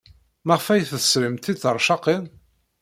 Maɣef 0.45 0.67
ay 0.69 0.81
tesrimt 0.89 1.43
tiṭercaqin? 1.43 2.23